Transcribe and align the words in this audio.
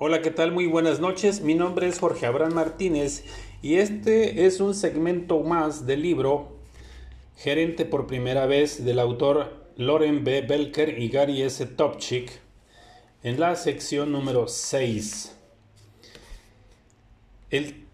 Hola, 0.00 0.22
¿qué 0.22 0.30
tal? 0.30 0.52
Muy 0.52 0.66
buenas 0.68 1.00
noches. 1.00 1.40
Mi 1.40 1.56
nombre 1.56 1.88
es 1.88 1.98
Jorge 1.98 2.24
Abraham 2.24 2.54
Martínez 2.54 3.24
y 3.62 3.78
este 3.78 4.46
es 4.46 4.60
un 4.60 4.76
segmento 4.76 5.40
más 5.40 5.86
del 5.86 6.02
libro 6.02 6.56
Gerente 7.34 7.84
por 7.84 8.06
primera 8.06 8.46
vez 8.46 8.84
del 8.84 9.00
autor 9.00 9.66
Loren 9.76 10.22
B. 10.22 10.42
Belker 10.42 11.00
y 11.00 11.08
Gary 11.08 11.42
S. 11.42 11.66
Topchik 11.66 12.30
en 13.24 13.40
la 13.40 13.56
sección 13.56 14.12
número 14.12 14.46
6. 14.46 15.36
El 17.50 17.84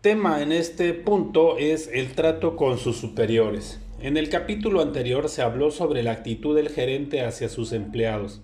tema 0.00 0.42
en 0.42 0.50
este 0.50 0.94
punto 0.94 1.58
es 1.58 1.88
el 1.92 2.14
trato 2.16 2.56
con 2.56 2.76
sus 2.76 2.96
superiores. 2.96 3.78
En 4.00 4.16
el 4.16 4.30
capítulo 4.30 4.82
anterior 4.82 5.28
se 5.28 5.42
habló 5.42 5.70
sobre 5.70 6.02
la 6.02 6.10
actitud 6.10 6.56
del 6.56 6.70
gerente 6.70 7.24
hacia 7.24 7.48
sus 7.48 7.70
empleados. 7.70 8.42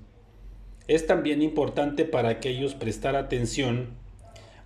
Es 0.88 1.06
también 1.06 1.42
importante 1.42 2.04
para 2.04 2.28
aquellos 2.28 2.74
prestar 2.74 3.14
atención 3.14 3.90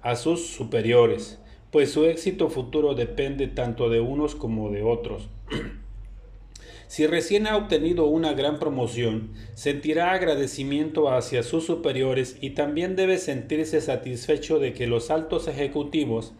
a 0.00 0.16
sus 0.16 0.46
superiores, 0.46 1.38
pues 1.70 1.90
su 1.90 2.06
éxito 2.06 2.48
futuro 2.48 2.94
depende 2.94 3.48
tanto 3.48 3.90
de 3.90 4.00
unos 4.00 4.34
como 4.34 4.70
de 4.70 4.82
otros. 4.82 5.28
si 6.86 7.06
recién 7.06 7.46
ha 7.46 7.56
obtenido 7.56 8.06
una 8.06 8.32
gran 8.32 8.58
promoción, 8.58 9.32
sentirá 9.54 10.12
agradecimiento 10.12 11.10
hacia 11.10 11.42
sus 11.42 11.66
superiores 11.66 12.38
y 12.40 12.50
también 12.50 12.96
debe 12.96 13.18
sentirse 13.18 13.80
satisfecho 13.80 14.58
de 14.58 14.72
que 14.72 14.86
los 14.86 15.10
altos 15.10 15.48
ejecutivos 15.48 16.32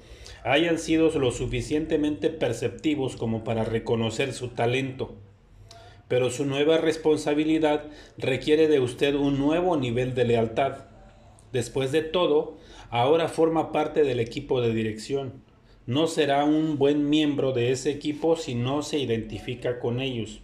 hayan 0.42 0.78
sido 0.78 1.10
lo 1.18 1.32
suficientemente 1.32 2.30
perceptivos 2.30 3.16
como 3.16 3.44
para 3.44 3.64
reconocer 3.64 4.32
su 4.32 4.48
talento 4.48 5.16
pero 6.08 6.30
su 6.30 6.44
nueva 6.44 6.78
responsabilidad 6.78 7.84
requiere 8.16 8.68
de 8.68 8.80
usted 8.80 9.14
un 9.14 9.38
nuevo 9.38 9.76
nivel 9.76 10.14
de 10.14 10.24
lealtad. 10.24 10.84
Después 11.52 11.92
de 11.92 12.02
todo, 12.02 12.58
ahora 12.90 13.28
forma 13.28 13.72
parte 13.72 14.04
del 14.04 14.20
equipo 14.20 14.60
de 14.60 14.72
dirección. 14.72 15.42
No 15.86 16.06
será 16.06 16.44
un 16.44 16.78
buen 16.78 17.08
miembro 17.08 17.52
de 17.52 17.70
ese 17.70 17.90
equipo 17.90 18.36
si 18.36 18.54
no 18.54 18.82
se 18.82 18.98
identifica 18.98 19.78
con 19.78 20.00
ellos. 20.00 20.40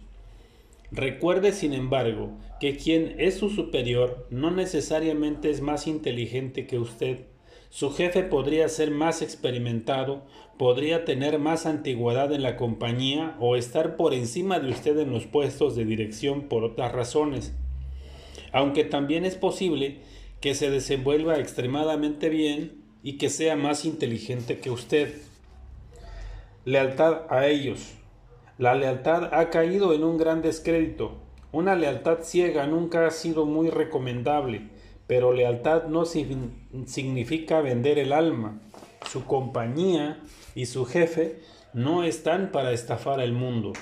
Recuerde, 0.91 1.53
sin 1.53 1.73
embargo, 1.73 2.31
que 2.59 2.77
quien 2.77 3.15
es 3.17 3.35
su 3.35 3.49
superior 3.49 4.27
no 4.29 4.51
necesariamente 4.51 5.49
es 5.49 5.59
más 5.59 5.87
inteligente 5.87 6.67
que 6.67 6.77
usted 6.77 7.25
su 7.73 7.91
jefe 7.91 8.21
podría 8.21 8.69
ser 8.69 8.91
más 8.91 9.23
experimentado, 9.23 10.21
podría 10.59 11.05
tener 11.05 11.39
más 11.39 11.65
antigüedad 11.65 12.31
en 12.31 12.43
la 12.43 12.55
compañía 12.55 13.35
o 13.39 13.55
estar 13.55 13.95
por 13.95 14.13
encima 14.13 14.59
de 14.59 14.69
usted 14.69 14.95
en 14.99 15.11
los 15.11 15.25
puestos 15.25 15.75
de 15.75 15.83
dirección 15.83 16.43
por 16.43 16.63
otras 16.63 16.91
razones. 16.91 17.51
Aunque 18.51 18.83
también 18.83 19.25
es 19.25 19.37
posible 19.37 20.01
que 20.39 20.53
se 20.53 20.69
desenvuelva 20.69 21.39
extremadamente 21.39 22.29
bien 22.29 22.83
y 23.01 23.17
que 23.17 23.31
sea 23.31 23.55
más 23.55 23.85
inteligente 23.85 24.59
que 24.59 24.69
usted. 24.69 25.11
Lealtad 26.65 27.23
a 27.31 27.47
ellos. 27.47 27.95
La 28.59 28.75
lealtad 28.75 29.33
ha 29.33 29.49
caído 29.49 29.95
en 29.95 30.03
un 30.03 30.19
gran 30.19 30.43
descrédito. 30.43 31.17
Una 31.51 31.73
lealtad 31.73 32.19
ciega 32.21 32.67
nunca 32.67 33.07
ha 33.07 33.09
sido 33.09 33.47
muy 33.47 33.71
recomendable 33.71 34.69
pero 35.07 35.33
lealtad 35.33 35.85
no 35.85 36.05
significa 36.05 37.61
vender 37.61 37.99
el 37.99 38.13
alma. 38.13 38.59
Su 39.11 39.25
compañía 39.25 40.21
y 40.55 40.65
su 40.65 40.85
jefe 40.85 41.39
no 41.73 42.03
están 42.03 42.51
para 42.51 42.71
estafar 42.71 43.19
al 43.19 43.33
mundo. 43.33 43.73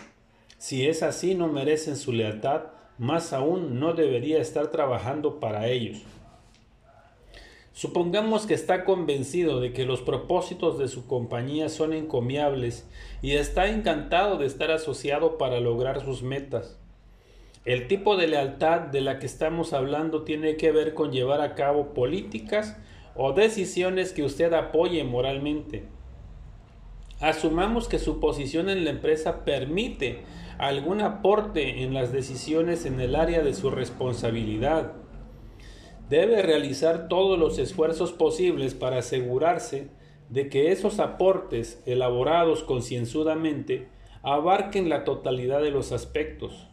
Si 0.58 0.88
es 0.88 1.04
así, 1.04 1.36
no 1.36 1.48
merecen 1.48 1.96
su 1.96 2.12
lealtad, 2.12 2.64
más 2.98 3.34
aún 3.34 3.80
no 3.80 3.94
debería 3.94 4.40
estar 4.40 4.72
trabajando 4.72 5.40
para 5.40 5.68
ellos. 5.68 6.04
Supongamos 7.74 8.46
que 8.46 8.54
está 8.54 8.84
convencido 8.84 9.60
de 9.60 9.74
que 9.74 9.86
los 9.86 10.02
propósitos 10.02 10.78
de 10.78 10.88
su 10.88 11.08
compañía 11.08 11.70
son 11.70 11.94
encomiables 11.94 12.86
y 13.22 13.32
está 13.32 13.70
encantado 13.70 14.38
de 14.38 14.46
estar 14.46 14.72
asociado 14.72 15.38
para 15.38 15.60
lograr 15.60 16.04
sus 16.04 16.22
metas. 16.22 16.78
El 17.64 17.88
tipo 17.88 18.18
de 18.18 18.28
lealtad 18.28 18.82
de 18.82 19.02
la 19.02 19.20
que 19.20 19.28
estamos 19.28 19.72
hablando 19.74 20.24
tiene 20.24 20.58
que 20.58 20.72
ver 20.72 20.96
con 20.96 21.12
llevar 21.12 21.42
a 21.42 21.54
cabo 21.54 21.94
políticas 21.94 22.76
o 23.16 23.34
decisiones 23.34 24.14
que 24.14 24.24
usted 24.24 24.52
apoye 24.54 25.04
moralmente. 25.04 25.84
Asumamos 27.20 27.88
que 27.88 28.00
su 28.00 28.20
posición 28.20 28.68
en 28.68 28.84
la 28.84 28.90
empresa 28.90 29.46
permite 29.46 30.24
algún 30.58 31.02
aporte 31.02 31.84
en 31.84 31.94
las 31.94 32.12
decisiones 32.12 32.88
en 32.88 33.00
el 33.00 33.16
área 33.16 33.44
de 33.44 33.54
su 33.54 33.70
responsabilidad. 33.70 34.94
Debe 36.10 36.42
realizar 36.42 37.10
todos 37.10 37.38
los 37.38 37.60
esfuerzos 37.60 38.12
posibles 38.12 38.74
para 38.74 38.98
asegurarse 38.98 39.90
de 40.30 40.50
que 40.50 40.72
esos 40.72 41.00
aportes, 41.00 41.84
elaborados 41.86 42.64
concienzudamente, 42.64 43.88
abarquen 44.24 44.90
la 44.90 45.04
totalidad 45.04 45.62
de 45.62 45.70
los 45.70 45.92
aspectos 45.92 46.71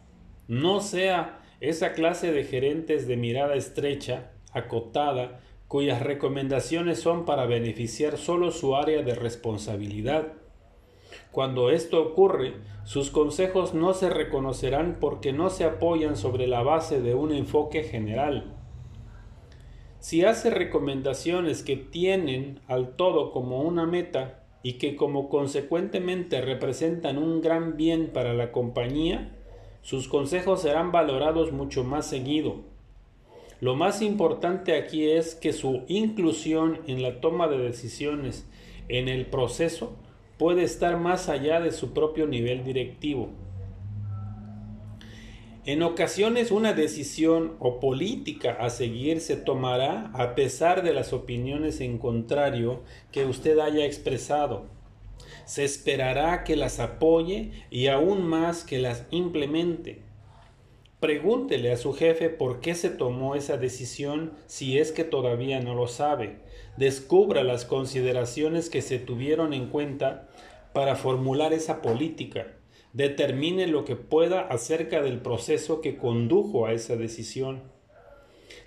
no 0.49 0.81
sea 0.81 1.43
esa 1.61 1.93
clase 1.93 2.33
de 2.33 2.43
gerentes 2.43 3.07
de 3.07 3.17
mirada 3.17 3.53
estrecha, 3.53 4.31
acotada, 4.51 5.41
cuyas 5.67 6.01
recomendaciones 6.01 6.99
son 6.99 7.25
para 7.25 7.45
beneficiar 7.45 8.17
solo 8.17 8.49
su 8.49 8.75
área 8.75 9.03
de 9.03 9.13
responsabilidad. 9.13 10.33
Cuando 11.31 11.69
esto 11.69 12.01
ocurre, 12.01 12.55
sus 12.83 13.11
consejos 13.11 13.75
no 13.75 13.93
se 13.93 14.09
reconocerán 14.09 14.97
porque 14.99 15.33
no 15.33 15.51
se 15.51 15.65
apoyan 15.65 16.17
sobre 16.17 16.47
la 16.47 16.63
base 16.63 16.99
de 16.99 17.13
un 17.13 17.31
enfoque 17.31 17.83
general. 17.83 18.55
Si 19.99 20.25
hace 20.25 20.49
recomendaciones 20.49 21.61
que 21.61 21.75
tienen 21.75 22.59
al 22.67 22.95
todo 22.95 23.31
como 23.31 23.61
una 23.61 23.85
meta 23.85 24.45
y 24.63 24.79
que 24.79 24.95
como 24.95 25.29
consecuentemente 25.29 26.41
representan 26.41 27.19
un 27.19 27.41
gran 27.41 27.77
bien 27.77 28.07
para 28.07 28.33
la 28.33 28.51
compañía, 28.51 29.35
sus 29.81 30.07
consejos 30.07 30.61
serán 30.61 30.91
valorados 30.91 31.51
mucho 31.51 31.83
más 31.83 32.05
seguido. 32.07 32.57
Lo 33.61 33.75
más 33.75 34.01
importante 34.01 34.77
aquí 34.77 35.09
es 35.09 35.35
que 35.35 35.51
su 35.51 35.83
inclusión 35.87 36.79
en 36.87 37.01
la 37.01 37.19
toma 37.19 37.47
de 37.47 37.57
decisiones 37.57 38.45
en 38.87 39.07
el 39.07 39.25
proceso 39.25 39.95
puede 40.37 40.63
estar 40.63 40.97
más 40.97 41.27
allá 41.27 41.59
de 41.59 41.71
su 41.71 41.93
propio 41.93 42.25
nivel 42.25 42.63
directivo. 42.63 43.29
En 45.65 45.83
ocasiones 45.83 46.51
una 46.51 46.73
decisión 46.73 47.55
o 47.59 47.79
política 47.79 48.53
a 48.53 48.69
seguir 48.69 49.19
se 49.19 49.35
tomará 49.35 50.09
a 50.13 50.33
pesar 50.33 50.81
de 50.81 50.93
las 50.93 51.11
opiniones 51.11 51.81
en 51.81 51.97
contrario 51.97 52.81
que 53.11 53.25
usted 53.25 53.59
haya 53.59 53.85
expresado 53.85 54.78
se 55.49 55.63
esperará 55.63 56.43
que 56.43 56.55
las 56.55 56.79
apoye 56.79 57.49
y 57.71 57.87
aún 57.87 58.23
más 58.23 58.63
que 58.63 58.77
las 58.77 59.07
implemente. 59.09 60.03
Pregúntele 60.99 61.71
a 61.71 61.77
su 61.77 61.93
jefe 61.93 62.29
por 62.29 62.59
qué 62.59 62.75
se 62.75 62.91
tomó 62.91 63.33
esa 63.33 63.57
decisión 63.57 64.33
si 64.45 64.77
es 64.77 64.91
que 64.91 65.03
todavía 65.03 65.59
no 65.59 65.73
lo 65.73 65.87
sabe. 65.87 66.37
Descubra 66.77 67.43
las 67.43 67.65
consideraciones 67.65 68.69
que 68.69 68.83
se 68.83 68.99
tuvieron 68.99 69.55
en 69.55 69.69
cuenta 69.69 70.29
para 70.71 70.95
formular 70.95 71.51
esa 71.51 71.81
política. 71.81 72.53
Determine 72.93 73.65
lo 73.65 73.85
que 73.85 73.95
pueda 73.95 74.41
acerca 74.41 75.01
del 75.01 75.19
proceso 75.19 75.81
que 75.81 75.97
condujo 75.97 76.67
a 76.67 76.73
esa 76.73 76.95
decisión. 76.95 77.63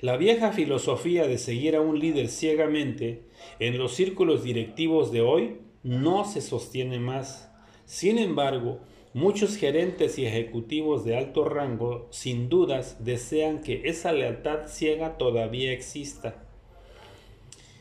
La 0.01 0.17
vieja 0.17 0.51
filosofía 0.51 1.29
de 1.29 1.39
seguir 1.39 1.77
a 1.77 1.81
un 1.81 2.01
líder 2.01 2.27
ciegamente 2.27 3.23
en 3.61 3.79
los 3.79 3.95
círculos 3.95 4.43
directivos 4.43 5.13
de 5.13 5.21
hoy 5.21 5.59
no 5.83 6.25
se 6.25 6.41
sostiene 6.41 6.99
más. 6.99 7.51
Sin 7.85 8.19
embargo, 8.19 8.81
muchos 9.15 9.57
gerentes 9.57 10.19
y 10.19 10.27
ejecutivos 10.27 11.05
de 11.05 11.17
alto 11.17 11.49
rango 11.49 12.07
sin 12.11 12.49
dudas 12.49 13.05
desean 13.05 13.61
que 13.61 13.83
esa 13.85 14.13
lealtad 14.13 14.69
ciega 14.69 15.19
todavía 15.19 15.73
exista. 15.73 16.47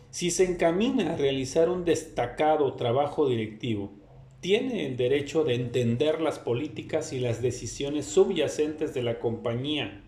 Si 0.09 0.31
se 0.31 0.45
encamina 0.45 1.13
a 1.13 1.17
realizar 1.17 1.69
un 1.69 1.85
destacado 1.85 2.73
trabajo 2.73 3.29
directivo, 3.29 3.93
tiene 4.41 4.87
el 4.87 4.97
derecho 4.97 5.43
de 5.43 5.53
entender 5.53 6.19
las 6.19 6.39
políticas 6.39 7.13
y 7.13 7.19
las 7.19 7.41
decisiones 7.41 8.07
subyacentes 8.07 8.93
de 8.93 9.03
la 9.03 9.19
compañía. 9.19 10.03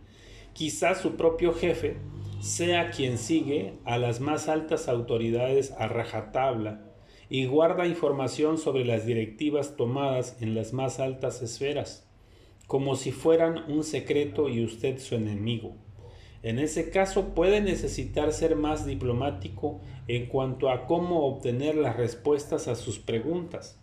Quizás 0.54 1.00
su 1.00 1.16
propio 1.16 1.54
jefe 1.54 1.98
sea 2.42 2.90
quien 2.90 3.18
sigue 3.18 3.76
a 3.86 3.98
las 3.98 4.20
más 4.20 4.50
altas 4.50 4.90
autoridades 4.90 5.72
a 5.78 5.88
rajatabla 5.88 6.93
y 7.30 7.46
guarda 7.46 7.88
información 7.88 8.58
sobre 8.58 8.86
las 8.86 9.06
directivas 9.06 9.76
tomadas 9.76 10.38
en 10.42 10.56
las 10.56 10.74
más 10.74 11.00
altas 11.00 11.42
esferas, 11.42 12.08
como 12.68 12.96
si 12.96 13.12
fueran 13.12 13.72
un 13.72 13.84
secreto 13.84 14.50
y 14.50 14.64
usted 14.64 15.00
su 15.00 15.16
enemigo. 15.16 15.76
En 16.44 16.60
ese 16.60 16.90
caso 16.90 17.34
puede 17.34 17.62
necesitar 17.62 18.34
ser 18.34 18.56
más 18.56 18.86
diplomático 18.86 19.80
en 20.08 20.26
cuanto 20.26 20.70
a 20.70 20.86
cómo 20.86 21.26
obtener 21.26 21.76
las 21.76 21.96
respuestas 21.96 22.68
a 22.68 22.76
sus 22.76 23.00
preguntas. 23.00 23.80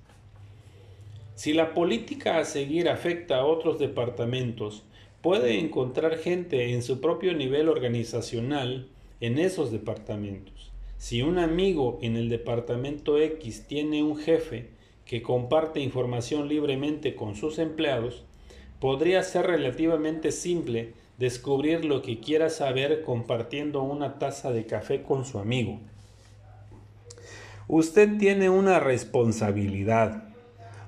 Si 1.34 1.54
la 1.54 1.72
política 1.72 2.36
a 2.36 2.44
seguir 2.44 2.90
afecta 2.90 3.38
a 3.38 3.46
otros 3.46 3.78
departamentos, 3.78 4.84
puede 5.22 5.58
encontrar 5.58 6.18
gente 6.18 6.74
en 6.74 6.82
su 6.82 7.00
propio 7.00 7.34
nivel 7.34 7.70
organizacional 7.70 8.88
en 9.20 9.38
esos 9.38 9.72
departamentos. 9.72 10.69
Si 11.00 11.22
un 11.22 11.38
amigo 11.38 11.98
en 12.02 12.14
el 12.16 12.28
departamento 12.28 13.16
X 13.16 13.64
tiene 13.66 14.02
un 14.02 14.18
jefe 14.18 14.68
que 15.06 15.22
comparte 15.22 15.80
información 15.80 16.46
libremente 16.46 17.16
con 17.16 17.36
sus 17.36 17.58
empleados, 17.58 18.26
podría 18.80 19.22
ser 19.22 19.46
relativamente 19.46 20.30
simple 20.30 20.92
descubrir 21.16 21.86
lo 21.86 22.02
que 22.02 22.20
quiera 22.20 22.50
saber 22.50 23.02
compartiendo 23.02 23.82
una 23.82 24.18
taza 24.18 24.52
de 24.52 24.66
café 24.66 25.02
con 25.02 25.24
su 25.24 25.38
amigo. 25.38 25.80
Usted 27.66 28.18
tiene 28.18 28.50
una 28.50 28.78
responsabilidad. 28.78 30.28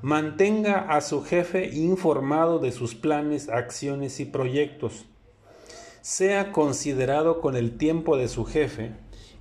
Mantenga 0.02 0.94
a 0.94 1.00
su 1.00 1.22
jefe 1.22 1.70
informado 1.72 2.58
de 2.58 2.70
sus 2.70 2.94
planes, 2.94 3.48
acciones 3.48 4.20
y 4.20 4.26
proyectos. 4.26 5.06
Sea 6.02 6.52
considerado 6.52 7.40
con 7.40 7.56
el 7.56 7.78
tiempo 7.78 8.18
de 8.18 8.28
su 8.28 8.44
jefe 8.44 8.92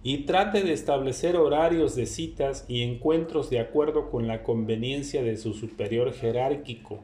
y 0.04 0.20
trate 0.26 0.64
de 0.64 0.74
establecer 0.74 1.38
horarios 1.38 1.96
de 1.96 2.06
citas 2.06 2.66
y 2.68 2.82
encuentros 2.82 3.50
de 3.50 3.60
acuerdo 3.60 4.10
con 4.10 4.28
la 4.28 4.44
conveniencia 4.44 5.22
de 5.22 5.38
su 5.38 5.54
superior 5.54 6.14
jerárquico. 6.14 7.04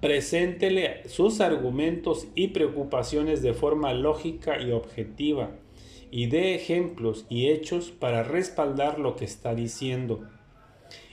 Preséntele 0.00 1.08
sus 1.08 1.40
argumentos 1.40 2.26
y 2.34 2.48
preocupaciones 2.48 3.42
de 3.42 3.54
forma 3.54 3.94
lógica 3.94 4.60
y 4.60 4.72
objetiva 4.72 5.50
y 6.10 6.26
dé 6.26 6.54
ejemplos 6.54 7.24
y 7.28 7.48
hechos 7.48 7.90
para 7.90 8.22
respaldar 8.22 8.98
lo 8.98 9.16
que 9.16 9.24
está 9.24 9.54
diciendo. 9.54 10.28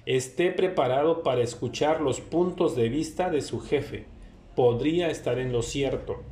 Esté 0.05 0.51
preparado 0.51 1.23
para 1.23 1.41
escuchar 1.41 2.01
los 2.01 2.19
puntos 2.19 2.75
de 2.75 2.89
vista 2.89 3.29
de 3.29 3.41
su 3.41 3.59
jefe. 3.59 4.05
Podría 4.55 5.09
estar 5.09 5.39
en 5.39 5.51
lo 5.51 5.61
cierto. 5.61 6.23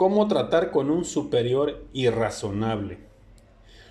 ¿Cómo 0.00 0.28
tratar 0.28 0.70
con 0.70 0.90
un 0.90 1.04
superior 1.04 1.84
irrazonable? 1.92 3.00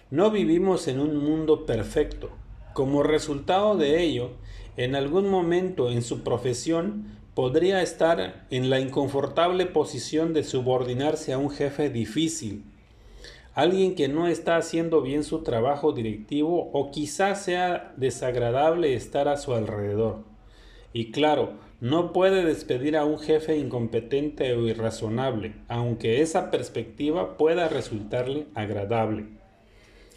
No 0.10 0.32
vivimos 0.32 0.88
en 0.88 1.00
un 1.00 1.16
mundo 1.16 1.68
perfecto. 1.68 2.32
Como 2.74 3.04
resultado 3.04 3.78
de 3.78 4.02
ello, 4.02 4.32
en 4.76 4.96
algún 4.96 5.30
momento 5.30 5.92
en 5.92 6.02
su 6.02 6.24
profesión 6.24 7.20
podría 7.36 7.84
estar 7.84 8.48
en 8.50 8.72
la 8.72 8.80
inconfortable 8.80 9.68
posición 9.68 10.34
de 10.34 10.44
subordinarse 10.44 11.32
a 11.32 11.38
un 11.38 11.52
jefe 11.52 11.92
difícil, 11.92 12.64
alguien 13.54 13.94
que 13.94 14.08
no 14.08 14.28
está 14.28 14.58
haciendo 14.58 15.04
bien 15.04 15.24
su 15.24 15.44
trabajo 15.44 15.92
directivo 15.92 16.72
o 16.74 16.90
quizás 16.90 17.44
sea 17.44 17.94
desagradable 17.98 18.96
estar 18.96 19.28
a 19.28 19.38
su 19.38 19.54
alrededor. 19.54 20.29
Y 20.94 21.12
claro, 21.12 21.54
no 21.82 22.14
puede 22.14 22.44
despedir 22.44 22.98
a 22.98 23.06
un 23.06 23.20
jefe 23.20 23.58
incompetente 23.58 24.54
o 24.54 24.68
irrazonable, 24.68 25.56
aunque 25.68 26.22
esa 26.22 26.52
perspectiva 26.52 27.38
pueda 27.38 27.70
resultarle 27.70 28.48
agradable. 28.56 29.28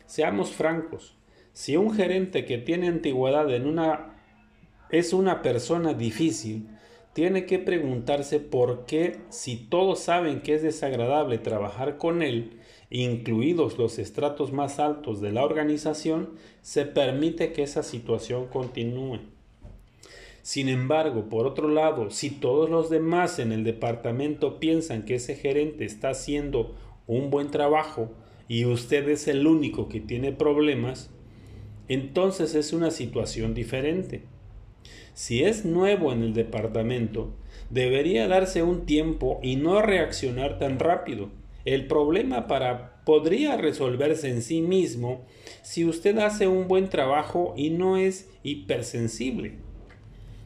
Seamos 0.06 0.50
francos, 0.50 1.16
si 1.52 1.76
un 1.76 1.94
gerente 1.94 2.44
que 2.46 2.58
tiene 2.58 2.88
antigüedad 2.88 3.52
en 3.54 3.66
una 3.66 4.12
es 4.90 5.14
una 5.14 5.40
persona 5.40 5.94
difícil, 5.94 6.68
tiene 7.14 7.46
que 7.46 7.58
preguntarse 7.58 8.40
por 8.40 8.84
qué 8.84 9.20
si 9.30 9.56
todos 9.56 10.00
saben 10.00 10.40
que 10.40 10.54
es 10.54 10.62
desagradable 10.62 11.38
trabajar 11.38 11.96
con 11.96 12.22
él, 12.22 12.58
incluidos 12.90 13.78
los 13.78 13.98
estratos 13.98 14.52
más 14.52 14.78
altos 14.78 15.20
de 15.20 15.32
la 15.32 15.44
organización, 15.44 16.30
se 16.60 16.84
permite 16.84 17.52
que 17.52 17.62
esa 17.62 17.82
situación 17.82 18.46
continúe. 18.48 19.31
Sin 20.42 20.68
embargo, 20.68 21.28
por 21.28 21.46
otro 21.46 21.68
lado, 21.68 22.10
si 22.10 22.30
todos 22.30 22.68
los 22.68 22.90
demás 22.90 23.38
en 23.38 23.52
el 23.52 23.62
departamento 23.62 24.58
piensan 24.58 25.04
que 25.04 25.14
ese 25.14 25.36
gerente 25.36 25.84
está 25.84 26.10
haciendo 26.10 26.74
un 27.06 27.30
buen 27.30 27.50
trabajo 27.50 28.10
y 28.48 28.64
usted 28.64 29.08
es 29.08 29.28
el 29.28 29.46
único 29.46 29.88
que 29.88 30.00
tiene 30.00 30.32
problemas, 30.32 31.10
entonces 31.88 32.56
es 32.56 32.72
una 32.72 32.90
situación 32.90 33.54
diferente. 33.54 34.22
Si 35.14 35.44
es 35.44 35.64
nuevo 35.64 36.12
en 36.12 36.22
el 36.22 36.34
departamento, 36.34 37.32
debería 37.70 38.26
darse 38.26 38.64
un 38.64 38.84
tiempo 38.84 39.38
y 39.42 39.56
no 39.56 39.80
reaccionar 39.80 40.58
tan 40.58 40.78
rápido 40.78 41.30
el 41.64 41.86
problema 41.86 42.48
para 42.48 43.02
podría 43.04 43.56
resolverse 43.56 44.28
en 44.28 44.42
sí 44.42 44.60
mismo 44.60 45.24
si 45.62 45.84
usted 45.84 46.18
hace 46.18 46.48
un 46.48 46.66
buen 46.66 46.88
trabajo 46.88 47.54
y 47.56 47.70
no 47.70 47.96
es 47.96 48.28
hipersensible. 48.42 49.61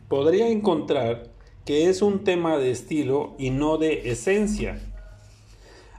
Podría 0.09 0.49
encontrar 0.49 1.31
que 1.65 1.89
es 1.89 2.01
un 2.01 2.23
tema 2.23 2.59
de 2.59 2.71
estilo 2.71 3.35
y 3.39 3.51
no 3.51 3.77
de 3.77 4.09
esencia. 4.09 4.81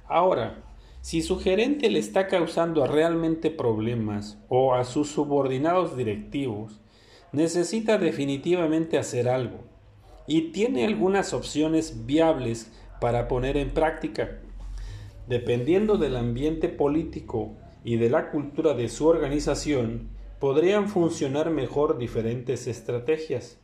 Ahora, 0.08 0.64
si 1.02 1.22
su 1.22 1.38
gerente 1.38 1.90
le 1.90 2.00
está 2.00 2.28
causando 2.28 2.88
realmente 2.88 3.52
problemas 3.52 4.38
o 4.48 4.74
a 4.76 4.86
sus 4.86 5.10
subordinados 5.10 5.98
directivos, 5.98 6.80
necesita 7.34 7.98
definitivamente 7.98 8.98
hacer 8.98 9.28
algo 9.28 9.58
y 10.26 10.52
tiene 10.54 10.86
algunas 10.86 11.34
opciones 11.34 12.06
viables 12.06 12.72
para 13.02 13.28
poner 13.28 13.58
en 13.58 13.72
práctica. 13.72 14.40
Dependiendo 15.28 15.98
del 15.98 16.16
ambiente 16.16 16.70
político 16.70 17.58
y 17.84 17.98
de 17.98 18.10
la 18.10 18.32
cultura 18.32 18.74
de 18.74 18.88
su 18.88 19.06
organización, 19.06 20.08
podrían 20.40 20.88
funcionar 20.88 21.50
mejor 21.50 21.98
diferentes 21.98 22.68
estrategias. 22.68 23.60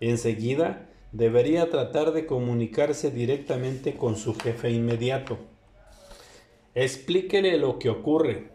Enseguida, 0.00 0.88
debería 1.12 1.70
tratar 1.70 2.12
de 2.12 2.26
comunicarse 2.26 3.10
directamente 3.10 3.94
con 3.94 4.16
su 4.16 4.34
jefe 4.34 4.70
inmediato. 4.70 5.38
Explíquele 6.74 7.58
lo 7.58 7.78
que 7.78 7.90
ocurre. 7.90 8.50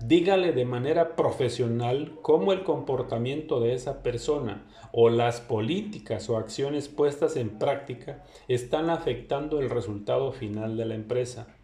Dígale 0.00 0.52
de 0.52 0.66
manera 0.66 1.16
profesional 1.16 2.18
cómo 2.20 2.52
el 2.52 2.64
comportamiento 2.64 3.60
de 3.60 3.72
esa 3.72 4.02
persona 4.02 4.66
o 4.92 5.08
las 5.08 5.40
políticas 5.40 6.28
o 6.28 6.36
acciones 6.36 6.88
puestas 6.88 7.36
en 7.36 7.58
práctica 7.58 8.22
están 8.46 8.90
afectando 8.90 9.58
el 9.58 9.70
resultado 9.70 10.32
final 10.32 10.76
de 10.76 10.84
la 10.84 10.96
empresa. 10.96 11.56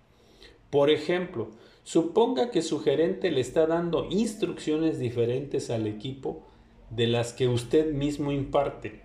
Por 0.70 0.88
ejemplo, 0.88 1.50
suponga 1.82 2.50
que 2.50 2.62
su 2.62 2.80
gerente 2.80 3.30
le 3.30 3.42
está 3.42 3.66
dando 3.66 4.06
instrucciones 4.08 4.98
diferentes 4.98 5.68
al 5.68 5.86
equipo 5.86 6.46
de 6.94 7.06
las 7.06 7.32
que 7.32 7.48
usted 7.48 7.92
mismo 7.92 8.32
imparte. 8.32 9.02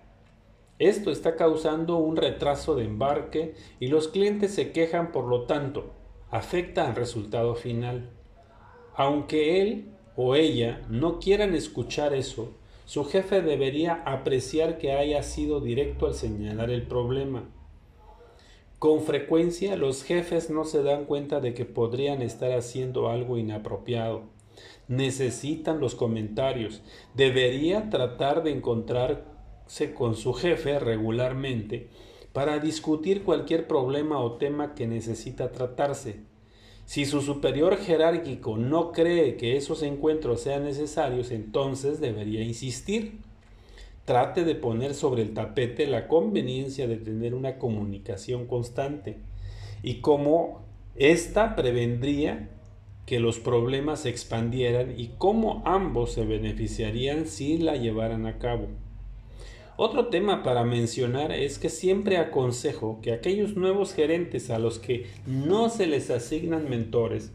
Esto 0.78 1.10
está 1.10 1.36
causando 1.36 1.96
un 1.96 2.16
retraso 2.16 2.76
de 2.76 2.84
embarque 2.84 3.54
y 3.80 3.88
los 3.88 4.08
clientes 4.08 4.54
se 4.54 4.70
quejan, 4.70 5.10
por 5.10 5.24
lo 5.24 5.44
tanto, 5.44 5.92
afecta 6.30 6.86
al 6.86 6.94
resultado 6.94 7.54
final. 7.54 8.10
Aunque 8.94 9.60
él 9.60 9.90
o 10.16 10.34
ella 10.34 10.86
no 10.88 11.18
quieran 11.18 11.54
escuchar 11.54 12.14
eso, 12.14 12.54
su 12.84 13.04
jefe 13.04 13.42
debería 13.42 14.02
apreciar 14.06 14.78
que 14.78 14.92
haya 14.92 15.22
sido 15.22 15.60
directo 15.60 16.06
al 16.06 16.14
señalar 16.14 16.70
el 16.70 16.82
problema 16.82 17.44
con 18.78 19.02
frecuencia 19.02 19.76
los 19.76 20.04
jefes 20.04 20.50
no 20.50 20.64
se 20.64 20.84
dan 20.84 21.04
cuenta 21.04 21.40
de 21.40 21.52
que 21.52 21.64
podrían 21.64 22.22
estar 22.22 22.52
haciendo 22.52 23.08
algo 23.08 23.36
inapropiado. 23.36 24.22
Necesitan 24.88 25.80
los 25.80 25.94
comentarios. 25.94 26.82
Debería 27.14 27.90
tratar 27.90 28.42
de 28.42 28.52
encontrarse 28.52 29.94
con 29.94 30.14
su 30.14 30.32
jefe 30.32 30.78
regularmente 30.78 31.88
para 32.32 32.58
discutir 32.58 33.22
cualquier 33.22 33.66
problema 33.66 34.20
o 34.20 34.32
tema 34.32 34.74
que 34.74 34.86
necesita 34.86 35.52
tratarse. 35.52 36.20
Si 36.84 37.04
su 37.04 37.20
superior 37.20 37.76
jerárquico 37.76 38.56
no 38.56 38.92
cree 38.92 39.36
que 39.36 39.56
esos 39.56 39.82
encuentros 39.82 40.40
sean 40.40 40.64
necesarios, 40.64 41.30
entonces 41.30 42.00
debería 42.00 42.42
insistir 42.42 43.20
trate 44.08 44.46
de 44.46 44.54
poner 44.54 44.94
sobre 44.94 45.20
el 45.20 45.34
tapete 45.34 45.86
la 45.86 46.08
conveniencia 46.08 46.88
de 46.88 46.96
tener 46.96 47.34
una 47.34 47.58
comunicación 47.58 48.46
constante 48.46 49.18
y 49.82 50.00
cómo 50.00 50.62
ésta 50.96 51.54
prevendría 51.54 52.48
que 53.08 53.20
los 53.20 53.38
problemas 53.38 54.02
se 54.02 54.10
expandieran 54.10 54.92
y 54.98 55.12
cómo 55.16 55.62
ambos 55.64 56.12
se 56.12 56.26
beneficiarían 56.26 57.26
si 57.26 57.56
la 57.56 57.76
llevaran 57.76 58.26
a 58.26 58.38
cabo. 58.38 58.68
Otro 59.78 60.08
tema 60.08 60.42
para 60.42 60.64
mencionar 60.64 61.32
es 61.32 61.58
que 61.58 61.70
siempre 61.70 62.18
aconsejo 62.18 63.00
que 63.00 63.12
aquellos 63.12 63.56
nuevos 63.56 63.94
gerentes 63.94 64.50
a 64.50 64.58
los 64.58 64.78
que 64.78 65.06
no 65.26 65.70
se 65.70 65.86
les 65.86 66.10
asignan 66.10 66.68
mentores 66.68 67.32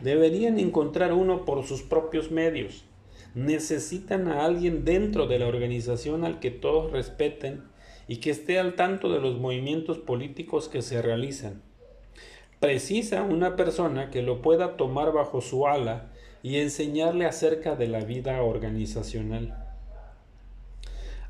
deberían 0.00 0.58
encontrar 0.58 1.12
uno 1.12 1.44
por 1.44 1.64
sus 1.64 1.82
propios 1.82 2.32
medios 2.32 2.84
necesitan 3.34 4.28
a 4.28 4.44
alguien 4.44 4.84
dentro 4.84 5.26
de 5.26 5.38
la 5.38 5.46
organización 5.46 6.24
al 6.24 6.38
que 6.38 6.50
todos 6.50 6.92
respeten 6.92 7.62
y 8.06 8.16
que 8.16 8.30
esté 8.30 8.58
al 8.58 8.74
tanto 8.74 9.12
de 9.12 9.20
los 9.20 9.38
movimientos 9.38 9.98
políticos 9.98 10.68
que 10.68 10.82
se 10.82 11.02
realizan. 11.02 11.62
Precisa 12.64 13.22
una 13.22 13.56
persona 13.56 14.10
que 14.10 14.22
lo 14.22 14.40
pueda 14.40 14.76
tomar 14.76 15.12
bajo 15.12 15.40
su 15.40 15.66
ala 15.66 16.10
y 16.42 16.58
enseñarle 16.58 17.26
acerca 17.26 17.76
de 17.76 17.88
la 17.88 18.00
vida 18.00 18.42
organizacional. 18.42 19.54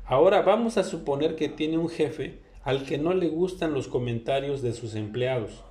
Ahora 0.05 0.41
vamos 0.41 0.77
a 0.77 0.83
suponer 0.83 1.35
que 1.35 1.49
tiene 1.49 1.77
un 1.77 1.89
jefe 1.89 2.39
al 2.63 2.85
que 2.85 2.97
no 2.97 3.13
le 3.13 3.27
gustan 3.27 3.73
los 3.73 3.87
comentarios 3.87 4.61
de 4.61 4.73
sus 4.73 4.95
empleados. 4.95 5.63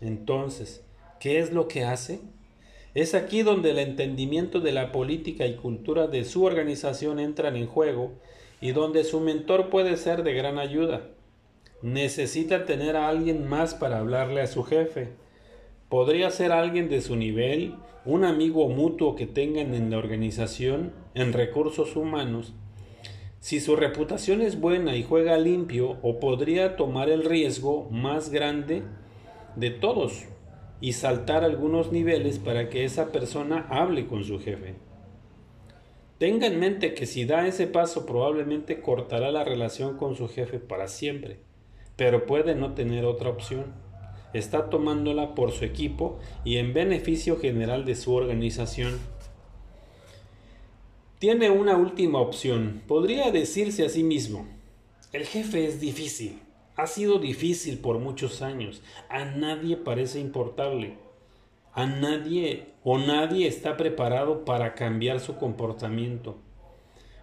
Entonces, 0.00 0.86
¿Qué 1.18 1.38
es 1.38 1.52
lo 1.52 1.66
que 1.66 1.84
hace? 1.84 2.20
Es 2.94 3.14
aquí 3.14 3.42
donde 3.42 3.70
el 3.70 3.78
entendimiento 3.78 4.60
de 4.60 4.72
la 4.72 4.92
política 4.92 5.46
y 5.46 5.56
cultura 5.56 6.08
de 6.08 6.24
su 6.24 6.44
organización 6.44 7.18
entran 7.18 7.56
en 7.56 7.66
juego 7.66 8.12
y 8.60 8.72
donde 8.72 9.02
su 9.04 9.20
mentor 9.20 9.70
puede 9.70 9.96
ser 9.96 10.22
de 10.24 10.34
gran 10.34 10.58
ayuda. 10.58 11.08
Necesita 11.82 12.64
tener 12.64 12.96
a 12.96 13.08
alguien 13.08 13.48
más 13.48 13.74
para 13.74 13.98
hablarle 13.98 14.40
a 14.40 14.46
su 14.46 14.64
jefe. 14.64 15.10
Podría 15.88 16.30
ser 16.30 16.50
alguien 16.50 16.88
de 16.88 17.02
su 17.02 17.16
nivel, 17.16 17.74
un 18.04 18.24
amigo 18.24 18.68
mutuo 18.68 19.14
que 19.14 19.26
tengan 19.26 19.74
en 19.74 19.90
la 19.90 19.98
organización, 19.98 20.92
en 21.14 21.32
recursos 21.32 21.94
humanos. 21.94 22.54
Si 23.40 23.60
su 23.60 23.76
reputación 23.76 24.40
es 24.40 24.58
buena 24.58 24.96
y 24.96 25.02
juega 25.02 25.36
limpio, 25.36 25.98
o 26.02 26.18
podría 26.18 26.76
tomar 26.76 27.10
el 27.10 27.24
riesgo 27.24 27.88
más 27.90 28.30
grande 28.30 28.82
de 29.54 29.70
todos 29.70 30.24
y 30.80 30.94
saltar 30.94 31.44
algunos 31.44 31.92
niveles 31.92 32.38
para 32.38 32.68
que 32.68 32.84
esa 32.84 33.12
persona 33.12 33.66
hable 33.68 34.06
con 34.06 34.24
su 34.24 34.38
jefe. 34.38 34.74
Tenga 36.18 36.46
en 36.46 36.58
mente 36.58 36.94
que 36.94 37.04
si 37.04 37.26
da 37.26 37.46
ese 37.46 37.66
paso 37.66 38.06
probablemente 38.06 38.80
cortará 38.80 39.30
la 39.30 39.44
relación 39.44 39.98
con 39.98 40.16
su 40.16 40.28
jefe 40.28 40.58
para 40.58 40.88
siempre, 40.88 41.45
pero 41.96 42.26
puede 42.26 42.54
no 42.54 42.74
tener 42.74 43.04
otra 43.04 43.30
opción. 43.30 43.74
Está 44.32 44.70
tomándola 44.70 45.34
por 45.34 45.52
su 45.52 45.64
equipo 45.64 46.18
y 46.44 46.58
en 46.58 46.74
beneficio 46.74 47.38
general 47.38 47.84
de 47.84 47.94
su 47.94 48.14
organización. 48.14 48.98
Tiene 51.18 51.50
una 51.50 51.76
última 51.76 52.20
opción. 52.20 52.82
Podría 52.86 53.30
decirse 53.30 53.84
a 53.84 53.88
sí 53.88 54.02
mismo, 54.02 54.46
el 55.12 55.24
jefe 55.24 55.66
es 55.66 55.80
difícil. 55.80 56.40
Ha 56.76 56.86
sido 56.86 57.18
difícil 57.18 57.78
por 57.78 57.98
muchos 57.98 58.42
años. 58.42 58.82
A 59.08 59.24
nadie 59.24 59.78
parece 59.78 60.20
importarle 60.20 61.06
a 61.76 61.84
nadie 61.84 62.68
o 62.84 62.96
nadie 62.96 63.46
está 63.46 63.76
preparado 63.76 64.46
para 64.46 64.74
cambiar 64.74 65.20
su 65.20 65.36
comportamiento. 65.36 66.38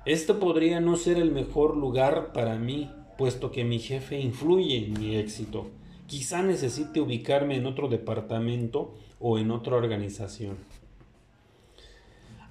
Esto 0.05 0.39
podría 0.39 0.79
no 0.79 0.95
ser 0.95 1.17
el 1.17 1.31
mejor 1.31 1.75
lugar 1.75 2.33
para 2.33 2.59
mí, 2.59 2.91
puesto 3.23 3.53
que 3.53 3.63
mi 3.63 3.79
jefe 3.79 4.19
influye 4.19 4.85
en 4.85 4.99
mi 4.99 5.15
éxito. 5.15 5.67
Quizá 6.07 6.43
necesite 6.43 6.99
ubicarme 6.99 7.55
en 7.55 7.65
otro 7.65 7.87
departamento 7.87 8.93
o 9.17 9.39
en 9.39 9.49
otra 9.49 9.77
organización. 9.77 10.57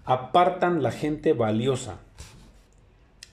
Apartan 0.07 0.83
la 0.83 0.91
gente 0.91 1.35
valiosa. 1.35 2.01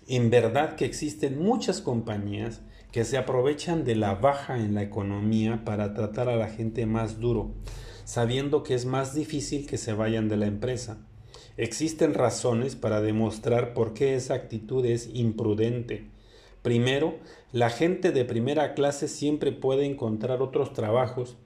En 0.09 0.29
verdad 0.29 0.75
que 0.75 0.83
existen 0.83 1.41
muchas 1.41 1.79
compañías 1.79 2.59
que 2.91 3.05
se 3.05 3.17
aprovechan 3.17 3.85
de 3.85 3.95
la 3.95 4.15
baja 4.15 4.57
en 4.57 4.75
la 4.75 4.83
economía 4.83 5.63
para 5.63 5.93
tratar 5.93 6.27
a 6.27 6.35
la 6.35 6.49
gente 6.49 6.85
más 6.85 7.21
duro 7.21 7.51
sabiendo 8.03 8.63
que 8.63 8.73
es 8.73 8.85
más 8.85 9.15
difícil 9.15 9.65
que 9.65 9.77
se 9.77 9.93
vayan 9.93 10.27
de 10.27 10.35
la 10.35 10.47
empresa. 10.47 10.97
Existen 11.55 12.15
razones 12.15 12.75
para 12.75 12.99
demostrar 12.99 13.73
por 13.73 13.93
qué 13.93 14.15
esa 14.15 14.33
actitud 14.33 14.83
es 14.83 15.09
imprudente. 15.13 16.18
Primero, 16.61 17.15
la 17.51 17.69
gente 17.69 18.11
de 18.11 18.25
primera 18.25 18.73
clase 18.73 19.07
siempre 19.07 19.51
puede 19.51 19.85
encontrar 19.85 20.41
otros 20.41 20.73
trabajos, 20.73 21.37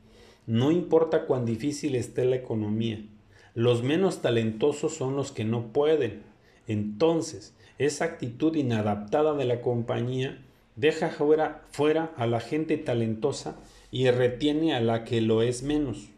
no 0.47 0.71
importa 0.71 1.25
cuán 1.25 1.45
difícil 1.45 1.95
esté 1.95 2.25
la 2.25 2.35
economía. 2.35 3.05
Los 3.53 3.83
menos 3.83 4.21
talentosos 4.21 4.95
son 4.95 5.15
los 5.15 5.31
que 5.31 5.45
no 5.45 5.71
pueden. 5.71 6.23
Entonces, 6.67 7.53
esa 7.77 8.05
actitud 8.05 8.55
inadaptada 8.55 9.35
de 9.35 9.45
la 9.45 9.61
compañía 9.61 10.43
deja 10.75 11.09
fuera, 11.09 11.61
fuera 11.71 12.11
a 12.17 12.25
la 12.25 12.39
gente 12.39 12.77
talentosa 12.77 13.57
y 13.91 14.09
retiene 14.09 14.73
a 14.73 14.81
la 14.81 15.03
que 15.03 15.21
lo 15.21 15.43
es 15.43 15.63
menos. 15.63 16.09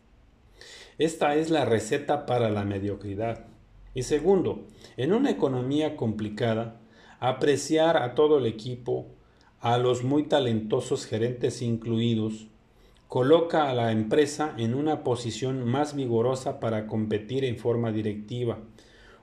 Esta 0.98 1.36
es 1.36 1.50
la 1.50 1.66
receta 1.66 2.26
para 2.26 2.50
la 2.50 2.64
mediocridad. 2.64 3.46
Y 3.94 4.04
segundo, 4.04 4.66
en 4.98 5.14
una 5.14 5.30
economía 5.30 5.98
complicada, 5.98 6.80
apreciar 7.28 7.98
a 7.98 8.16
todo 8.16 8.38
el 8.38 8.46
equipo, 8.46 9.08
a 9.60 9.78
los 9.78 10.04
muy 10.04 10.24
talentosos 10.24 11.06
gerentes 11.06 11.62
incluidos, 11.62 12.48
coloca 13.08 13.70
a 13.70 13.74
la 13.74 13.92
empresa 13.92 14.54
en 14.58 14.74
una 14.74 15.04
posición 15.04 15.66
más 15.66 15.96
vigorosa 15.96 16.60
para 16.60 16.88
competir 16.88 17.46
en 17.46 17.58
forma 17.58 17.92
directiva. 17.92 18.60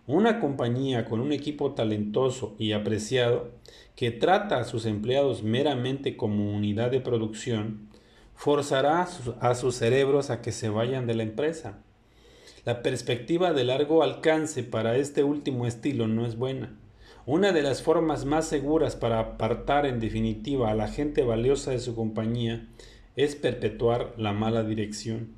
Una 0.07 0.41
compañía 0.41 1.05
con 1.05 1.21
un 1.21 1.33
equipo 1.33 1.73
talentoso 1.73 2.55
y 2.59 2.73
apreciado 2.73 3.51
que 3.95 4.11
trata 4.11 4.59
a 4.59 4.65
sus 4.65 4.87
empleados 4.87 5.43
meramente 5.43 6.17
como 6.17 6.55
unidad 6.57 6.91
de 6.91 7.01
producción 7.01 7.89
forzará 8.35 9.07
a 9.41 9.55
sus, 9.55 9.77
cerebros 9.77 10.31
a 10.31 10.43
que 10.43 10.51
se 10.51 10.69
vayan 10.69 11.07
de 11.07 11.15
la 11.15 11.23
empresa. 11.23 11.79
La 12.65 12.83
perspectiva 12.83 13.53
de 13.53 13.63
largo 13.63 14.03
alcance 14.03 14.65
para 14.65 14.97
este 14.97 15.23
último 15.23 15.67
estilo 15.67 16.09
no 16.09 16.27
es 16.27 16.37
buena. 16.37 16.77
Una 17.25 17.53
de 17.53 17.63
las 17.63 17.83
formas 17.83 18.25
más 18.25 18.47
seguras 18.47 18.97
para 18.97 19.21
apartar 19.21 19.87
en 19.87 20.01
definitiva 20.01 20.71
a 20.71 20.75
la 20.75 20.89
gente 20.89 21.23
valiosa 21.23 21.71
de 21.71 21.79
su 21.79 21.95
compañía 21.95 22.69
es 23.17 23.37
perpetuar 23.37 24.15
la 24.17 24.33
mala 24.33 24.65
dirección. 24.65 25.35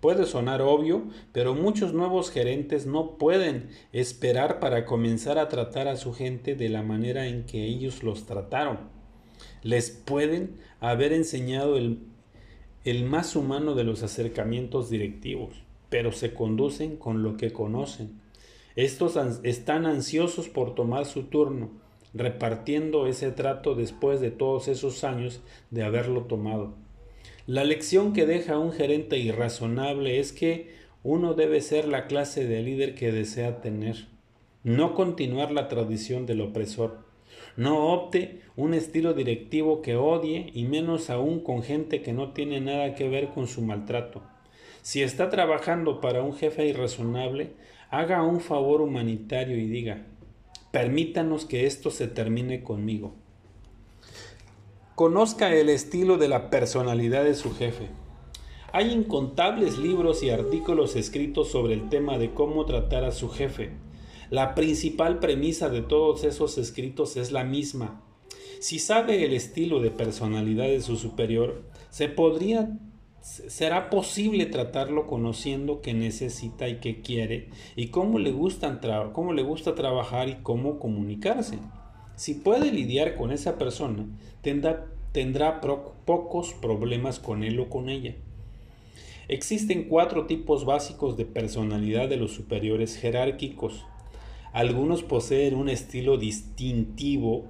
Puede 0.00 0.26
sonar 0.26 0.62
obvio, 0.62 1.04
pero 1.32 1.54
muchos 1.54 1.94
nuevos 1.94 2.30
gerentes 2.30 2.86
no 2.86 3.16
pueden 3.16 3.70
esperar 3.92 4.60
para 4.60 4.84
comenzar 4.84 5.38
a 5.38 5.48
tratar 5.48 5.88
a 5.88 5.96
su 5.96 6.12
gente 6.12 6.54
de 6.54 6.68
la 6.68 6.82
manera 6.82 7.26
en 7.26 7.44
que 7.44 7.64
ellos 7.64 8.02
los 8.02 8.26
trataron. 8.26 8.78
Les 9.62 9.90
pueden 9.90 10.58
haber 10.80 11.12
enseñado 11.12 11.78
el 11.78 12.00
el 12.84 13.04
más 13.04 13.34
humano 13.34 13.74
de 13.74 13.82
los 13.82 14.02
acercamientos 14.02 14.90
directivos, 14.90 15.54
pero 15.88 16.12
se 16.12 16.34
conducen 16.34 16.96
con 16.98 17.22
lo 17.22 17.38
que 17.38 17.50
conocen. 17.50 18.20
Estos 18.76 19.16
están 19.44 19.86
ansiosos 19.86 20.48
por 20.48 20.74
tomar 20.74 21.06
su 21.06 21.24
turno, 21.24 21.70
repartiendo 22.12 23.06
ese 23.06 23.30
trato 23.30 23.74
después 23.74 24.20
de 24.20 24.30
todos 24.30 24.68
esos 24.68 25.04
años 25.04 25.42
de 25.70 25.84
haberlo 25.84 26.22
tomado. 26.22 26.74
La 27.46 27.62
lección 27.62 28.12
que 28.12 28.26
deja 28.26 28.58
un 28.58 28.72
gerente 28.72 29.18
irrazonable 29.18 30.18
es 30.18 30.32
que 30.32 30.74
uno 31.02 31.34
debe 31.34 31.60
ser 31.60 31.86
la 31.86 32.06
clase 32.06 32.46
de 32.46 32.62
líder 32.62 32.94
que 32.94 33.12
desea 33.12 33.60
tener, 33.60 34.06
no 34.64 34.94
continuar 34.94 35.52
la 35.52 35.68
tradición 35.68 36.24
del 36.24 36.40
opresor. 36.40 37.04
No 37.56 37.92
opte 37.92 38.40
un 38.56 38.74
estilo 38.74 39.12
directivo 39.12 39.82
que 39.82 39.94
odie 39.96 40.50
y 40.54 40.64
menos 40.64 41.10
aún 41.10 41.40
con 41.40 41.62
gente 41.62 42.02
que 42.02 42.12
no 42.12 42.32
tiene 42.32 42.60
nada 42.60 42.94
que 42.94 43.08
ver 43.08 43.28
con 43.28 43.46
su 43.46 43.62
maltrato. 43.62 44.22
Si 44.82 45.02
está 45.02 45.30
trabajando 45.30 46.00
para 46.00 46.22
un 46.22 46.34
jefe 46.34 46.66
irrazonable, 46.66 47.52
haga 47.90 48.22
un 48.22 48.40
favor 48.40 48.80
humanitario 48.80 49.56
y 49.56 49.66
diga, 49.66 50.06
permítanos 50.70 51.44
que 51.44 51.66
esto 51.66 51.90
se 51.90 52.08
termine 52.08 52.62
conmigo. 52.62 53.14
Conozca 54.94 55.54
el 55.54 55.68
estilo 55.68 56.18
de 56.18 56.28
la 56.28 56.50
personalidad 56.50 57.24
de 57.24 57.34
su 57.34 57.54
jefe. 57.54 57.88
Hay 58.72 58.90
incontables 58.90 59.78
libros 59.78 60.22
y 60.22 60.30
artículos 60.30 60.96
escritos 60.96 61.50
sobre 61.50 61.74
el 61.74 61.88
tema 61.88 62.18
de 62.18 62.32
cómo 62.32 62.64
tratar 62.64 63.04
a 63.04 63.12
su 63.12 63.28
jefe. 63.28 63.70
La 64.30 64.54
principal 64.54 65.20
premisa 65.20 65.68
de 65.68 65.82
todos 65.82 66.24
esos 66.24 66.58
escritos 66.58 67.16
es 67.16 67.30
la 67.30 67.44
misma. 67.44 68.02
Si 68.58 68.78
sabe 68.78 69.24
el 69.24 69.32
estilo 69.32 69.80
de 69.80 69.90
personalidad 69.90 70.64
de 70.64 70.80
su 70.80 70.96
superior, 70.96 71.62
se 71.90 72.08
podría 72.08 72.78
será 73.24 73.88
posible 73.88 74.44
tratarlo 74.44 75.06
conociendo 75.06 75.80
qué 75.80 75.94
necesita 75.94 76.68
y 76.68 76.76
qué 76.76 77.00
quiere 77.00 77.48
y 77.74 77.86
cómo 77.86 78.18
le, 78.18 78.34
cómo 79.14 79.32
le 79.32 79.42
gusta 79.42 79.74
trabajar 79.74 80.28
y 80.28 80.34
cómo 80.42 80.78
comunicarse. 80.78 81.58
Si 82.16 82.34
puede 82.34 82.70
lidiar 82.70 83.16
con 83.16 83.32
esa 83.32 83.56
persona, 83.56 84.06
tendrá, 84.42 84.86
tendrá 85.12 85.62
pocos 85.62 86.52
problemas 86.52 87.18
con 87.18 87.44
él 87.44 87.58
o 87.60 87.70
con 87.70 87.88
ella. 87.88 88.14
Existen 89.26 89.84
cuatro 89.84 90.26
tipos 90.26 90.66
básicos 90.66 91.16
de 91.16 91.24
personalidad 91.24 92.10
de 92.10 92.18
los 92.18 92.32
superiores 92.32 92.98
jerárquicos. 92.98 93.86
Algunos 94.52 95.02
poseen 95.02 95.54
un 95.54 95.70
estilo 95.70 96.18
distintivo, 96.18 97.46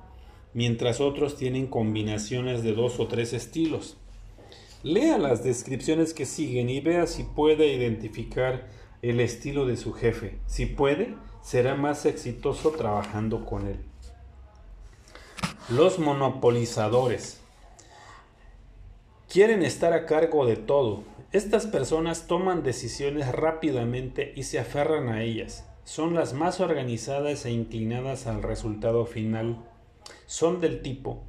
mientras 0.53 1.01
otros 1.01 1.37
tienen 1.37 1.67
combinaciones 1.67 2.63
de 2.63 2.75
dos 2.75 3.01
o 3.01 3.09
tres 3.09 3.33
estilos. 3.33 3.97
Lea 4.85 5.19
las 5.19 5.43
descripciones 5.43 6.15
que 6.15 6.25
siguen 6.25 6.71
y 6.71 6.79
vea 6.79 7.09
si 7.09 7.25
puede 7.25 7.73
identificar 7.73 8.69
el 9.03 9.19
estilo 9.19 9.67
de 9.67 9.77
su 9.77 9.93
jefe. 9.93 10.39
Si 10.47 10.67
puede, 10.67 11.17
será 11.43 11.75
más 11.75 12.07
exitoso 12.07 12.71
trabajando 12.71 13.45
con 13.45 13.67
él. 13.67 13.81
Los 15.69 15.99
monopolizadores. 15.99 17.41
Quieren 19.29 19.65
estar 19.65 19.93
a 19.93 20.07
cargo 20.07 20.47
de 20.47 20.55
todo. 20.55 21.03
Estas 21.33 21.67
personas 21.67 22.29
toman 22.29 22.63
decisiones 22.63 23.33
rápidamente 23.33 24.33
y 24.37 24.45
se 24.45 24.61
aferran 24.61 25.09
a 25.09 25.25
ellas 25.25 25.65
son 25.85 26.15
las 26.15 26.33
más 26.33 26.61
organizadas 26.61 27.45
e 27.45 27.51
inclinadas 27.51 28.27
al 28.27 28.43
resultado 28.43 29.05
final. 29.05 29.59
Son 30.27 30.61
del 30.61 30.81
tipo 30.81 31.23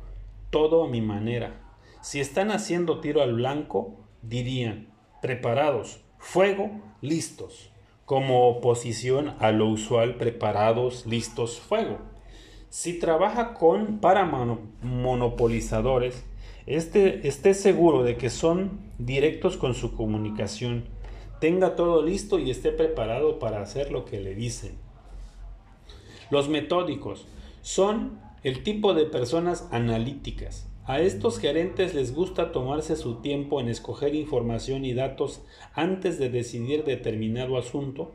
todo 0.49 0.85
a 0.85 0.87
mi 0.87 1.01
manera. 1.01 1.61
Si 2.05 2.19
están 2.19 2.51
haciendo 2.51 2.99
tiro 2.99 3.23
al 3.23 3.33
blanco, 3.33 3.95
dirían 4.21 4.89
preparados, 5.23 6.01
Fuego, 6.19 6.69
listos, 7.01 7.71
como 8.05 8.47
oposición 8.47 9.33
a 9.39 9.51
lo 9.51 9.67
usual 9.67 10.13
preparados, 10.13 11.07
listos, 11.07 11.59
fuego. 11.59 11.97
Si 12.69 12.99
trabaja 12.99 13.55
con 13.55 13.97
para 14.01 14.23
monopolizadores, 14.83 16.23
este, 16.67 17.27
esté 17.27 17.55
seguro 17.55 18.03
de 18.03 18.17
que 18.17 18.29
son 18.29 18.81
directos 18.99 19.57
con 19.57 19.73
su 19.73 19.95
comunicación. 19.95 20.85
Tenga 21.41 21.75
todo 21.75 22.03
listo 22.03 22.37
y 22.37 22.51
esté 22.51 22.71
preparado 22.71 23.39
para 23.39 23.63
hacer 23.63 23.91
lo 23.91 24.05
que 24.05 24.19
le 24.19 24.35
dicen. 24.35 24.77
Los 26.29 26.49
metódicos 26.49 27.25
son 27.63 28.19
el 28.43 28.61
tipo 28.61 28.93
de 28.93 29.05
personas 29.05 29.67
analíticas. 29.71 30.67
A 30.87 30.99
estos 30.99 31.39
gerentes 31.39 31.95
les 31.95 32.13
gusta 32.13 32.51
tomarse 32.51 32.95
su 32.95 33.15
tiempo 33.15 33.59
en 33.59 33.69
escoger 33.69 34.13
información 34.13 34.85
y 34.85 34.93
datos 34.93 35.41
antes 35.73 36.19
de 36.19 36.29
decidir 36.29 36.83
determinado 36.83 37.57
asunto. 37.57 38.11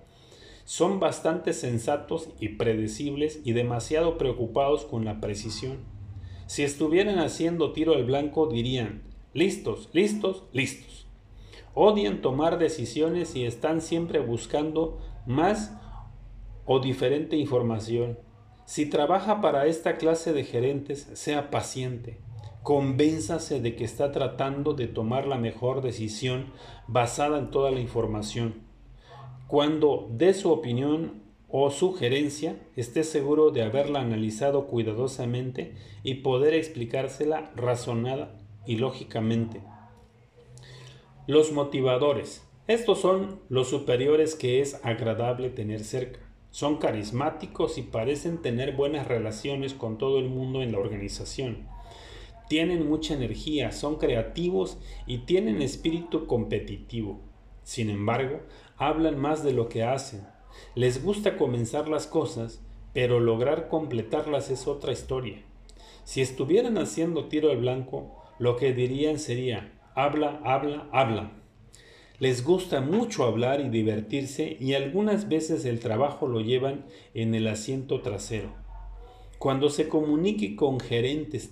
Son 0.64 1.00
bastante 1.00 1.52
sensatos 1.52 2.28
y 2.38 2.50
predecibles 2.50 3.40
y 3.42 3.54
demasiado 3.54 4.18
preocupados 4.18 4.84
con 4.84 5.04
la 5.04 5.20
precisión. 5.20 5.78
Si 6.46 6.62
estuvieran 6.62 7.18
haciendo 7.18 7.72
tiro 7.72 7.94
al 7.94 8.04
blanco 8.04 8.46
dirían, 8.46 9.02
listos, 9.34 9.88
listos, 9.92 10.44
listos. 10.52 11.08
Odian 11.74 12.22
tomar 12.22 12.58
decisiones 12.58 13.34
y 13.34 13.46
están 13.46 13.80
siempre 13.80 14.20
buscando 14.20 15.00
más 15.26 15.72
o 16.66 16.78
diferente 16.78 17.36
información. 17.36 18.16
Si 18.64 18.86
trabaja 18.86 19.40
para 19.40 19.66
esta 19.66 19.96
clase 19.96 20.32
de 20.32 20.44
gerentes, 20.44 21.08
sea 21.14 21.50
paciente. 21.50 22.18
Convénzase 22.62 23.60
de 23.60 23.74
que 23.74 23.84
está 23.84 24.12
tratando 24.12 24.74
de 24.74 24.86
tomar 24.86 25.26
la 25.26 25.38
mejor 25.38 25.80
decisión 25.80 26.52
basada 26.86 27.38
en 27.38 27.50
toda 27.50 27.70
la 27.70 27.80
información. 27.80 28.54
Cuando 29.46 30.08
dé 30.12 30.34
su 30.34 30.52
opinión 30.52 31.22
o 31.48 31.70
sugerencia, 31.70 32.56
esté 32.76 33.02
seguro 33.02 33.50
de 33.50 33.62
haberla 33.62 34.00
analizado 34.00 34.66
cuidadosamente 34.66 35.74
y 36.02 36.16
poder 36.16 36.54
explicársela 36.54 37.50
razonada 37.56 38.38
y 38.66 38.76
lógicamente. 38.76 39.62
Los 41.26 41.52
motivadores. 41.52 42.46
Estos 42.66 43.00
son 43.00 43.40
los 43.48 43.68
superiores 43.68 44.36
que 44.36 44.60
es 44.60 44.84
agradable 44.84 45.50
tener 45.50 45.82
cerca. 45.82 46.20
Son 46.50 46.76
carismáticos 46.76 47.78
y 47.78 47.82
parecen 47.82 48.42
tener 48.42 48.76
buenas 48.76 49.08
relaciones 49.08 49.74
con 49.74 49.98
todo 49.98 50.18
el 50.18 50.28
mundo 50.28 50.62
en 50.62 50.72
la 50.72 50.78
organización. 50.78 51.66
Tienen 52.50 52.86
mucha 52.86 53.14
energía, 53.14 53.72
son 53.72 53.96
creativos 53.96 54.76
y 55.06 55.18
tienen 55.18 55.62
espíritu 55.62 56.26
competitivo. 56.26 57.22
Sin 57.62 57.88
embargo, 57.88 58.40
hablan 58.76 59.18
más 59.18 59.42
de 59.42 59.54
lo 59.54 59.70
que 59.70 59.84
hacen 59.84 60.26
les 60.74 61.02
gusta 61.02 61.36
comenzar 61.36 61.88
las 61.88 62.06
cosas, 62.06 62.60
pero 62.92 63.20
lograr 63.20 63.68
completarlas 63.68 64.50
es 64.50 64.66
otra 64.66 64.92
historia. 64.92 65.42
Si 66.04 66.20
estuvieran 66.20 66.78
haciendo 66.78 67.26
tiro 67.28 67.50
al 67.50 67.58
blanco, 67.58 68.16
lo 68.38 68.56
que 68.56 68.72
dirían 68.72 69.18
sería, 69.18 69.72
habla, 69.94 70.40
habla, 70.44 70.88
habla. 70.92 71.32
Les 72.18 72.44
gusta 72.44 72.80
mucho 72.80 73.24
hablar 73.24 73.60
y 73.60 73.68
divertirse 73.68 74.56
y 74.60 74.74
algunas 74.74 75.28
veces 75.28 75.64
el 75.64 75.80
trabajo 75.80 76.26
lo 76.26 76.40
llevan 76.40 76.84
en 77.14 77.34
el 77.34 77.46
asiento 77.46 78.02
trasero. 78.02 78.59
Cuando 79.40 79.70
se 79.70 79.88
comunique 79.88 80.54
con 80.54 80.80
gerentes 80.80 81.50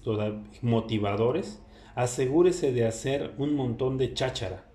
motivadores, 0.61 1.63
asegúrese 1.95 2.71
de 2.71 2.87
hacer 2.87 3.33
un 3.39 3.55
montón 3.55 3.97
de 3.97 4.13
cháchara 4.13 4.69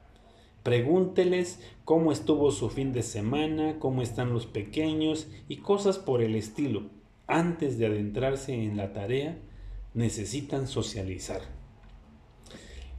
Pregúnteles 0.64 1.60
cómo 1.86 2.12
estuvo 2.12 2.50
su 2.50 2.72
fin 2.72 2.92
de 2.92 3.04
semana, 3.04 3.78
cómo 3.78 4.02
están 4.02 4.34
los 4.34 4.48
pequeños 4.48 5.28
y 5.48 5.58
cosas 5.58 6.00
por 6.00 6.24
el 6.24 6.34
estilo. 6.34 6.90
Antes 7.28 7.78
de 7.78 7.86
adentrarse 7.86 8.56
en 8.56 8.78
la 8.78 8.94
tarea, 8.94 9.38
necesitan 9.94 10.66
socializar. 10.66 11.42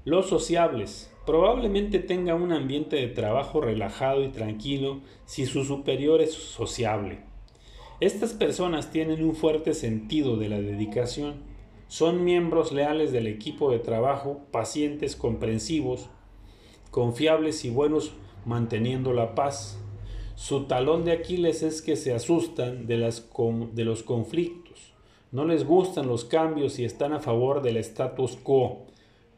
Los 0.04 0.28
sociables. 0.28 1.10
Probablemente 1.26 1.98
tenga 1.98 2.36
un 2.36 2.52
ambiente 2.52 2.94
de 2.94 3.08
trabajo 3.08 3.60
relajado 3.60 4.22
y 4.22 4.28
tranquilo 4.28 5.00
si 5.24 5.44
su 5.44 5.64
superior 5.64 6.20
es 6.20 6.34
sociable. 6.34 7.33
Estas 8.00 8.32
personas 8.32 8.90
tienen 8.90 9.22
un 9.22 9.36
fuerte 9.36 9.72
sentido 9.72 10.36
de 10.36 10.48
la 10.48 10.60
dedicación. 10.60 11.36
Son 11.86 12.24
miembros 12.24 12.72
leales 12.72 13.12
del 13.12 13.28
equipo 13.28 13.70
de 13.70 13.78
trabajo, 13.78 14.40
pacientes, 14.50 15.14
comprensivos, 15.14 16.08
confiables 16.90 17.64
y 17.64 17.70
buenos 17.70 18.12
manteniendo 18.44 19.12
la 19.12 19.36
paz. 19.36 19.78
Su 20.34 20.64
talón 20.64 21.04
de 21.04 21.12
Aquiles 21.12 21.62
es 21.62 21.82
que 21.82 21.94
se 21.94 22.12
asustan 22.12 22.88
de, 22.88 22.96
las, 22.96 23.30
de 23.72 23.84
los 23.84 24.02
conflictos, 24.02 24.92
no 25.30 25.44
les 25.44 25.64
gustan 25.64 26.08
los 26.08 26.24
cambios 26.24 26.78
y 26.80 26.84
están 26.84 27.12
a 27.12 27.20
favor 27.20 27.62
del 27.62 27.76
status 27.76 28.36
quo. 28.36 28.86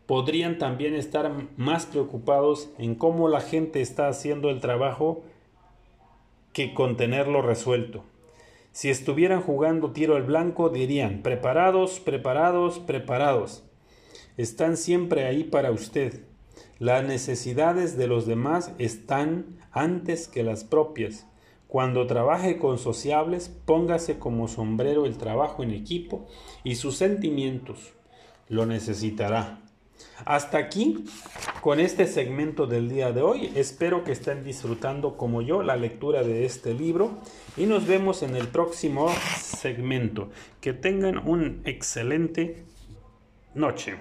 Podrían 0.07 0.57
también 0.57 0.95
estar 0.95 1.31
más 1.57 1.85
preocupados 1.85 2.71
en 2.79 2.95
cómo 2.95 3.29
la 3.29 3.41
gente 3.41 3.81
está 3.83 4.09
haciendo 4.09 4.49
el 4.49 4.61
trabajo 4.61 5.23
que 6.53 6.73
con 6.73 6.97
tenerlo 6.97 7.43
resuelto. 7.43 8.05
Si 8.77 8.91
estuvieran 8.91 9.41
jugando 9.41 9.93
tiro 9.93 10.17
al 10.17 10.25
blanco 10.25 10.69
dirían, 10.69 11.23
preparados, 11.23 11.99
preparados, 11.99 12.79
preparados. 12.79 13.65
Están 14.37 14.77
siempre 14.77 15.25
ahí 15.25 15.45
para 15.45 15.71
usted. 15.71 16.25
Las 16.79 17.03
necesidades 17.03 17.97
de 17.97 18.07
los 18.07 18.27
demás 18.27 18.73
están 18.77 19.47
antes 19.73 20.29
que 20.29 20.43
las 20.43 20.65
propias. 20.65 21.27
Cuando 21.69 22.07
trabaje 22.07 22.59
con 22.59 22.77
sociables, 22.77 23.49
póngase 23.49 24.19
como 24.19 24.47
sombrero 24.47 25.07
el 25.07 25.17
trabajo 25.17 25.63
en 25.63 25.71
equipo 25.71 26.27
y 26.63 26.75
sus 26.75 26.99
sentimientos. 26.99 27.95
Lo 28.47 28.67
necesitará. 28.67 29.63
Hasta 30.27 30.59
aquí 30.59 31.07
con 31.67 31.81
este 31.81 32.07
segmento 32.07 32.69
del 32.69 32.89
día 32.89 33.11
de 33.11 33.23
hoy. 33.23 33.51
Espero 33.57 34.05
que 34.05 34.13
estén 34.13 34.45
disfrutando 34.45 35.17
como 35.17 35.43
yo 35.43 35.65
la 35.65 35.75
lectura 35.75 36.23
de 36.23 36.45
este 36.45 36.75
libro 36.75 37.19
y 37.57 37.67
nos 37.67 37.89
vemos 37.89 38.23
en 38.23 38.37
el 38.37 38.47
próximo 38.47 39.13
segmento. 39.41 40.31
Que 40.61 40.75
tengan 40.75 41.27
una 41.27 41.57
excelente 41.65 42.63
noche. 43.57 43.97